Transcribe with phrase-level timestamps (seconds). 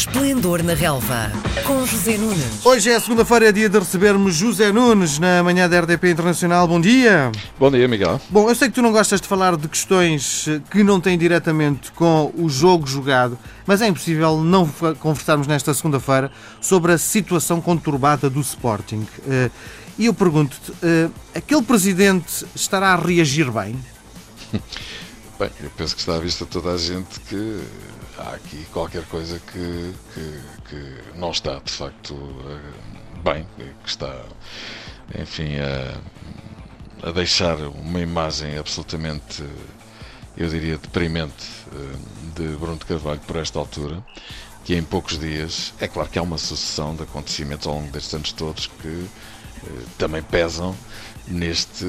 [0.00, 1.30] Esplendor na Relva,
[1.66, 2.64] com José Nunes.
[2.64, 6.66] Hoje é segunda-feira, é dia de recebermos José Nunes na manhã da RDP Internacional.
[6.66, 7.30] Bom dia.
[7.58, 8.18] Bom dia, Miguel.
[8.30, 11.92] Bom, eu sei que tu não gostas de falar de questões que não têm diretamente
[11.92, 14.66] com o jogo jogado, mas é impossível não
[15.00, 16.32] conversarmos nesta segunda-feira
[16.62, 19.06] sobre a situação conturbada do Sporting.
[19.28, 19.50] Eh,
[19.98, 23.76] e eu pergunto-te, eh, aquele presidente estará a reagir bem?
[25.40, 27.64] Bem, eu penso que está à vista toda a gente que
[28.18, 32.14] há aqui qualquer coisa que, que, que não está de facto
[32.46, 33.46] eh, bem,
[33.82, 34.22] que está,
[35.18, 39.42] enfim, a, a deixar uma imagem absolutamente,
[40.36, 41.96] eu diria, deprimente eh,
[42.36, 44.04] de Bruno de Carvalho por esta altura,
[44.62, 48.12] que em poucos dias, é claro que há uma sucessão de acontecimentos ao longo destes
[48.12, 49.08] anos todos que
[49.98, 50.74] também pesam
[51.30, 51.84] neste,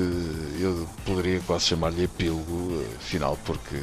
[0.60, 3.76] eu poderia quase chamar-lhe epílogo final, porque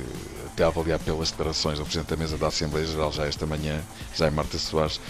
[0.46, 3.80] até avaliar pelas declarações do Presidente da Mesa da Assembleia Geral já esta manhã,
[4.14, 5.00] já em Marta Soares,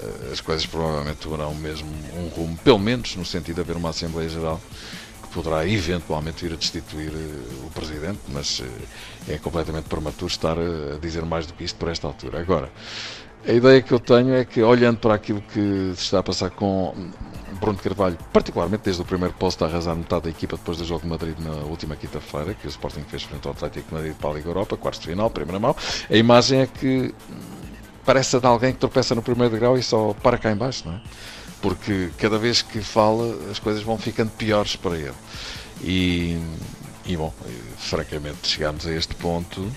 [0.00, 3.90] eh, as coisas provavelmente tomarão mesmo um rumo, pelo menos no sentido de haver uma
[3.90, 4.60] Assembleia Geral
[5.22, 8.62] que poderá eventualmente vir a destituir eh, o Presidente, mas
[9.28, 12.40] é completamente prematuro estar a dizer mais do que isto por esta altura.
[12.40, 12.70] Agora,
[13.46, 16.50] a ideia que eu tenho é que, olhando para aquilo que se está a passar
[16.50, 16.94] com
[17.60, 21.02] Bruno Carvalho, particularmente desde o primeiro posto a arrasar metade da equipa depois do jogo
[21.02, 24.30] de Madrid na última quinta-feira, que o Sporting fez frente ao Atlético de Madrid para
[24.30, 25.74] a Liga Europa, quartos de final, primeira mão,
[26.10, 27.14] a imagem é que
[28.04, 30.94] parece a de alguém que tropeça no primeiro degrau e só para cá embaixo, não
[30.94, 31.00] é?
[31.60, 35.14] Porque cada vez que fala as coisas vão ficando piores para ele.
[35.82, 36.38] E,
[37.08, 37.32] e bom,
[37.78, 39.72] francamente chegámos a este ponto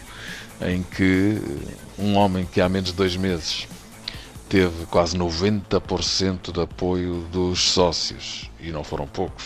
[0.62, 1.42] em que
[1.98, 3.68] um homem que há menos de dois meses
[4.50, 9.46] teve quase 90% de apoio dos sócios, e não foram poucos,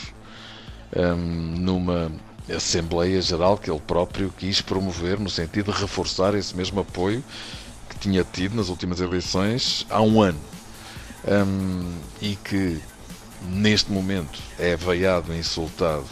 [0.96, 2.12] um, numa
[2.54, 7.24] Assembleia Geral que ele próprio quis promover, no sentido de reforçar esse mesmo apoio
[7.88, 10.40] que tinha tido nas últimas eleições há um ano.
[11.28, 12.80] Um, e que
[13.48, 16.06] neste momento é veiado, insultado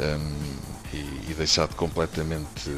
[0.00, 2.70] um, e, e deixado completamente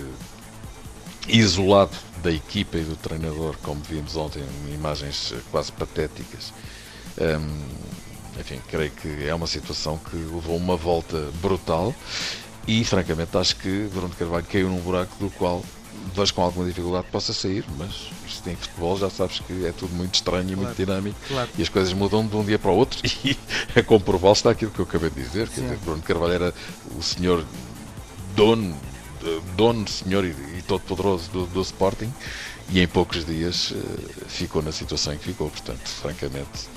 [1.28, 6.53] isolado da equipa e do treinador, como vimos ontem, imagens quase patéticas.
[7.19, 11.94] Um, enfim, creio que é uma situação que levou uma volta brutal
[12.66, 15.62] e, francamente, acho que Bruno Carvalho caiu num buraco do qual
[16.15, 19.94] vejo com alguma dificuldade possa sair, mas isto em futebol já sabes que é tudo
[19.94, 21.50] muito estranho e claro, muito dinâmico claro.
[21.59, 23.37] e as coisas mudam de um dia para o outro e
[23.76, 26.54] a comprová-lo está aquilo que eu acabei de dizer, quer dizer, Bruno Carvalho era
[26.97, 27.44] o senhor
[28.35, 28.77] dono
[29.57, 32.13] dono, senhor e, e todo poderoso do, do, Sporting
[32.71, 33.77] e em poucos dias uh,
[34.29, 35.51] ficou na situação em que ficou.
[35.51, 36.69] Portanto, francamente,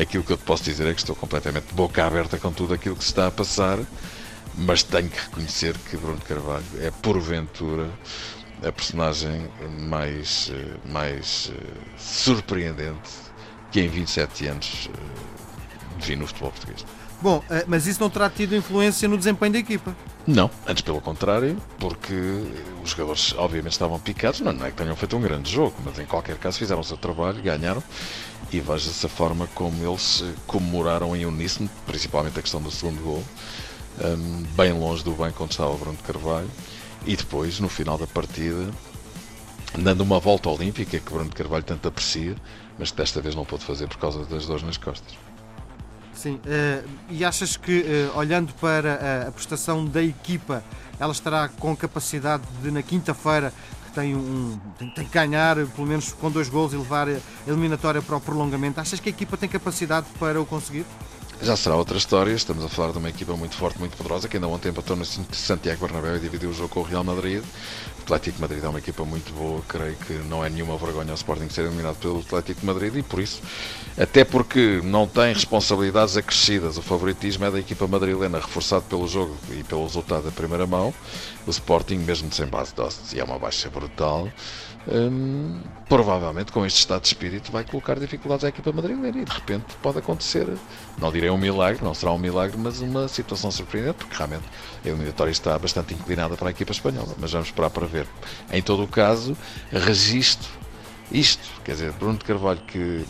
[0.00, 2.96] aquilo que eu te posso dizer é que estou completamente boca aberta com tudo aquilo
[2.96, 3.78] que se está a passar,
[4.54, 7.90] mas tenho que reconhecer que Bruno Carvalho é porventura
[8.64, 9.48] a personagem
[9.80, 11.52] mais, uh, mais
[11.96, 13.10] surpreendente
[13.70, 14.90] que em 27 anos
[16.00, 16.84] vi no futebol português.
[17.20, 19.94] Bom, mas isso não terá tido influência no desempenho da equipa?
[20.26, 22.14] Não, antes pelo contrário, porque
[22.84, 25.98] os jogadores obviamente estavam picados, não, não é que tenham feito um grande jogo, mas
[25.98, 27.82] em qualquer caso fizeram o seu trabalho, ganharam
[28.52, 33.24] e veja-se a forma como eles comemoraram em uníssono, principalmente a questão do segundo gol,
[34.04, 36.50] um, bem longe do banco onde estava o Bruno Carvalho,
[37.06, 38.70] e depois, no final da partida,
[39.76, 42.36] dando uma volta olímpica que Bruno Carvalho tanto aprecia,
[42.78, 45.14] mas que desta vez não pôde fazer por causa das dores nas costas.
[46.18, 50.64] Sim, uh, e achas que, uh, olhando para a, a, prestação da equipa,
[50.98, 53.52] ela estará com capacidade de, na quinta-feira,
[53.86, 57.20] que tem, um, tem, tem, que ganhar pelo menos com dois gols e levar a
[57.46, 60.84] eliminatória para o prolongamento, achas que a equipa tem capacidade para o conseguir?
[61.40, 64.36] Já será outra história, estamos a falar de uma equipa muito forte, muito poderosa, que
[64.36, 67.44] ainda ontem empatou no Santiago Bernabéu e dividiu o jogo com o Real Madrid.
[67.98, 71.14] O Atlético Madrid é uma equipa muito boa, creio que não é nenhuma vergonha ao
[71.14, 73.40] Sporting ser eliminado pelo Atlético Madrid e por isso,
[73.96, 79.36] até porque não tem responsabilidades acrescidas, o favoritismo é da equipa madrilena, reforçado pelo jogo
[79.52, 80.92] e pelo resultado da primeira mão.
[81.46, 84.28] O Sporting, mesmo sem base de ossos, e é uma baixa brutal,
[84.86, 89.32] hum, provavelmente com este estado de espírito vai colocar dificuldades à equipa madrilena e de
[89.32, 90.46] repente pode acontecer,
[90.98, 94.44] não direi um milagre, não será um milagre, mas uma situação surpreendente, porque realmente
[94.84, 98.06] a eliminatória está bastante inclinada para a equipa espanhola, mas vamos esperar para ver.
[98.52, 99.36] Em todo o caso,
[99.72, 100.48] registro
[101.10, 103.04] isto, quer dizer, Bruno de Carvalho que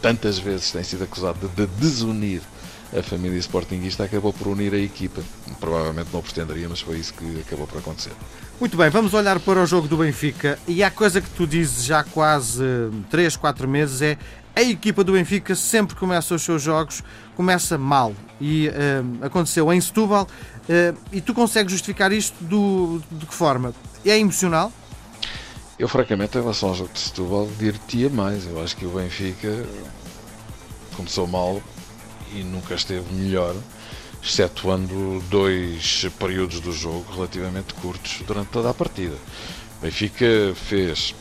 [0.00, 2.40] tantas vezes tem sido acusado de desunir
[2.96, 5.22] a família Sportingista acabou por unir a equipa.
[5.60, 8.12] Provavelmente não pretenderia, mas foi isso que acabou por acontecer.
[8.58, 11.84] Muito bem, vamos olhar para o jogo do Benfica e a coisa que tu dizes
[11.84, 12.64] já há quase
[13.10, 14.18] 3, 4 meses é
[14.58, 17.04] a equipa do Benfica sempre começa os seus jogos,
[17.36, 18.12] começa mal.
[18.40, 23.72] E uh, aconteceu em Setúbal uh, e tu consegues justificar isto do, de que forma?
[24.04, 24.72] É emocional?
[25.78, 28.46] Eu, francamente, em relação ao jogo de Setúbal, diria mais.
[28.46, 29.64] Eu acho que o Benfica
[30.96, 31.62] começou mal
[32.34, 33.54] e nunca esteve melhor,
[34.20, 39.14] excetuando dois períodos do jogo relativamente curtos durante toda a partida.
[39.78, 40.26] O Benfica
[40.56, 41.14] fez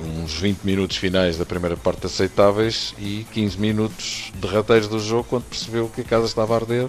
[0.00, 5.44] uns 20 minutos finais da primeira parte aceitáveis e 15 minutos derrateiros do jogo quando
[5.44, 6.88] percebeu que a casa estava a arder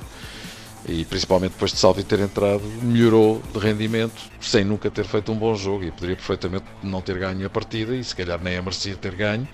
[0.87, 5.35] e principalmente depois de Salvi ter entrado, melhorou de rendimento sem nunca ter feito um
[5.35, 8.61] bom jogo e poderia perfeitamente não ter ganho a partida e se calhar nem a
[8.61, 9.47] merecia ter ganho.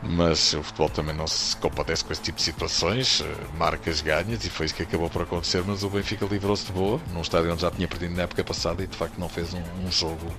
[0.00, 3.24] Mas o futebol também não se compadece com esse tipo de situações,
[3.56, 5.64] marcas ganhas, e foi isso que acabou por acontecer.
[5.66, 8.80] Mas o Benfica livrou-se de boa, num estádio onde já tinha perdido na época passada,
[8.84, 10.32] e de facto não fez um, um jogo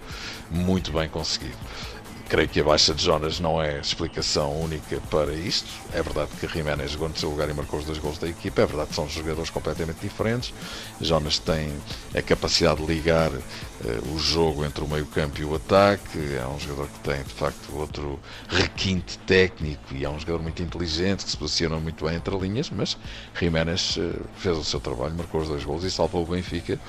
[0.49, 1.57] muito bem conseguido.
[2.29, 5.67] Creio que a baixa de Jonas não é explicação única para isto.
[5.91, 8.61] É verdade que Jiménez jogou no seu lugar e marcou os dois gols da equipa.
[8.61, 10.53] É verdade que são jogadores completamente diferentes.
[11.01, 11.73] Jonas tem
[12.15, 16.19] a capacidade de ligar uh, o jogo entre o meio-campo e o ataque.
[16.35, 20.61] É um jogador que tem, de facto, outro requinte técnico e é um jogador muito
[20.61, 22.69] inteligente que se posiciona muito bem entre linhas.
[22.69, 22.95] Mas
[23.39, 26.79] Jiménez uh, fez o seu trabalho, marcou os dois gols e salvou o Benfica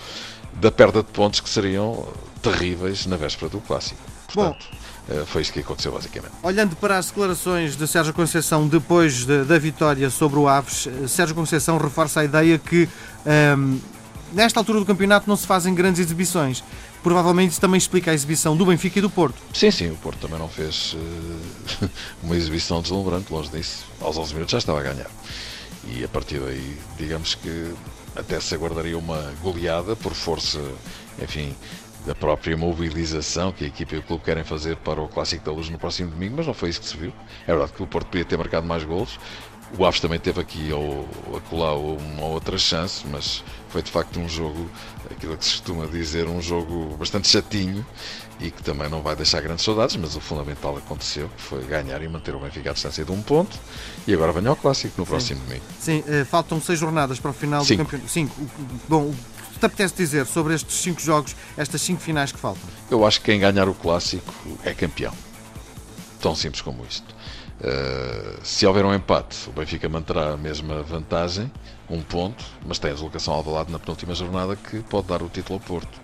[0.52, 2.06] da perda de pontos que seriam
[2.42, 4.00] terríveis na véspera do clássico.
[4.26, 4.76] Portanto, Bom,
[5.26, 6.32] foi isto que aconteceu basicamente.
[6.42, 11.08] Olhando para as declarações de Sérgio Conceição depois de, da vitória sobre o Aves, eh,
[11.08, 12.88] Sérgio Conceição reforça a ideia que
[13.26, 13.78] um, ehm,
[14.32, 16.62] nesta altura do campeonato não se fazem grandes exibições.
[17.02, 19.40] Provavelmente isso também explica a exibição do Benfica e do Porto.
[19.54, 21.90] Sim, sim, o Porto também não fez uh,
[22.22, 23.86] uma exibição deslumbrante, longe disso.
[24.00, 25.10] Aos 11 minutos já estava a ganhar.
[25.88, 27.74] E a partir daí, digamos que
[28.14, 30.60] até se aguardaria uma goleada por força,
[31.22, 31.54] enfim,
[32.06, 35.52] da própria mobilização que a equipa e o clube querem fazer para o Clássico da
[35.52, 37.12] Luz no próximo domingo, mas não foi isso que se viu.
[37.46, 39.18] É verdade que o Porto podia ter marcado mais golos.
[39.78, 44.28] O Aves também teve aqui ou acolá uma outra chance, mas foi de facto um
[44.28, 44.68] jogo,
[45.08, 47.86] aquilo que se costuma dizer, um jogo bastante chatinho
[48.40, 52.02] e que também não vai deixar grandes saudades, mas o fundamental aconteceu, que foi ganhar
[52.02, 53.56] e manter o Benfica à distância de um ponto.
[54.08, 55.10] E agora vem ao Clássico no Sim.
[55.10, 55.64] próximo domingo.
[55.78, 57.84] Sim, uh, faltam seis jornadas para o final Cinco.
[57.84, 58.10] do campeonato.
[58.10, 58.34] Cinco.
[58.88, 59.14] Bom,
[59.60, 62.62] te apetece dizer sobre estes cinco jogos, estas cinco finais que faltam?
[62.90, 64.32] Eu acho que quem ganhar o clássico
[64.64, 65.12] é campeão.
[66.20, 67.14] Tão simples como isto.
[67.60, 71.52] Uh, se houver um empate, o Benfica manterá a mesma vantagem,
[71.90, 75.28] um ponto, mas tem a deslocação ao lado na penúltima jornada que pode dar o
[75.28, 76.00] título ao Porto.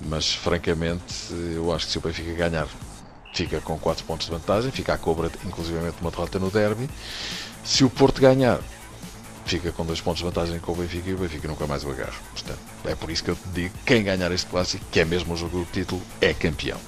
[0.00, 2.68] Mas francamente, eu acho que se o Benfica ganhar,
[3.34, 6.88] fica com 4 pontos de vantagem, fica a cobra, inclusivamente, uma derrota no derby.
[7.64, 8.60] Se o Porto ganhar,
[9.44, 11.90] fica com dois pontos de vantagem com o Benfica e o Benfica nunca mais o
[11.90, 12.14] agarra.
[12.32, 15.34] Portanto, é por isso que eu te digo: quem ganhar este clássico, que é mesmo
[15.34, 16.78] o jogo do título, é campeão.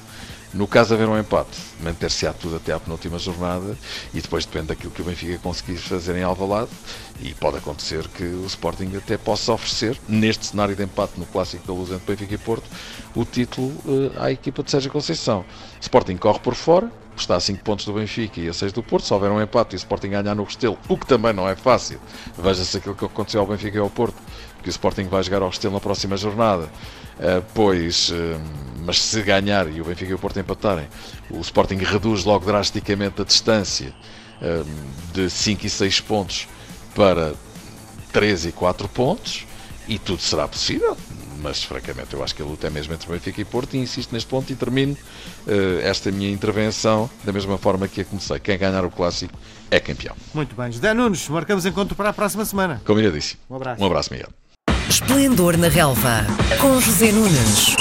[0.54, 3.76] No caso de haver um empate, manter-se-á tudo até à penúltima jornada
[4.14, 6.70] e depois depende daquilo que o Benfica conseguir fazer em Alvalade
[7.20, 11.66] e pode acontecer que o Sporting até possa oferecer, neste cenário de empate no clássico
[11.66, 12.64] da Luz entre Benfica e Porto,
[13.14, 15.44] o título uh, à equipa de Sérgio Conceição.
[15.80, 16.90] Sporting corre por fora,
[17.20, 19.06] está a 5 pontos do Benfica e a 6 do Porto.
[19.06, 21.54] Se houver um empate e o Sporting ganhar no Restelo, o que também não é
[21.54, 22.00] fácil,
[22.38, 24.16] veja-se aquilo que aconteceu ao Benfica e ao Porto,
[24.62, 26.64] que o Sporting vai jogar ao Restelo na próxima jornada.
[27.18, 28.40] Uh, pois, uh,
[28.84, 30.86] mas se ganhar e o Benfica e o Porto empatarem,
[31.30, 33.94] o Sporting reduz logo drasticamente a distância
[34.42, 34.66] uh,
[35.14, 36.48] de 5 e 6 pontos
[36.94, 37.34] para
[38.12, 39.46] 3 e 4 pontos
[39.88, 40.96] e tudo será possível
[41.40, 44.12] mas francamente eu acho que a luta é mesmo entre Benfica e Porto e insisto
[44.12, 44.96] neste ponto e termino
[45.46, 48.38] uh, esta minha intervenção da mesma forma que a comecei.
[48.38, 49.34] Quem ganhar o clássico
[49.70, 50.16] é campeão.
[50.34, 50.72] Muito bem.
[50.72, 52.80] José Nunes, marcamos encontro para a próxima semana.
[52.84, 53.40] Combinadíssimo.
[53.50, 53.82] Um abraço.
[53.82, 54.28] Um abraço, Miguel.
[54.88, 56.24] Esplendor na Relva,
[56.60, 57.74] com José Nunes.